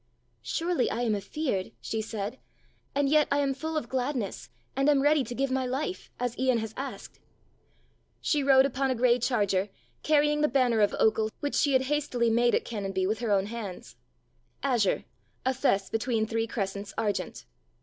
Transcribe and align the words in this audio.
"Surely 0.41 0.89
I 0.89 1.01
am 1.01 1.13
afeared," 1.13 1.73
she 1.79 2.01
said, 2.01 2.39
"and 2.95 3.07
yet 3.07 3.27
I 3.31 3.37
am 3.37 3.53
full 3.53 3.77
of 3.77 3.87
gladness 3.87 4.49
and 4.75 4.89
am 4.89 5.03
ready 5.03 5.23
to 5.23 5.35
give 5.35 5.51
my 5.51 5.67
life, 5.67 6.09
as 6.19 6.35
Ian 6.39 6.57
has 6.57 6.73
asked." 6.75 7.19
She 8.19 8.41
rode 8.41 8.65
upon 8.65 8.89
a 8.89 8.95
grey 8.95 9.19
charger 9.19 9.69
carrying 10.01 10.41
the 10.41 10.47
banner 10.47 10.79
of 10.81 10.95
Ochil 10.99 11.29
which 11.39 11.53
she 11.53 11.73
had 11.73 11.83
hastily 11.83 12.31
made 12.31 12.55
at 12.55 12.65
Canonbie 12.65 13.05
with 13.07 13.19
her 13.19 13.29
own 13.29 13.45
hands; 13.45 13.95
azure, 14.63 15.03
a 15.45 15.53
fesse 15.53 15.91
between 15.91 16.25
three 16.25 16.47
crescents 16.47 16.95
argent. 16.97 17.45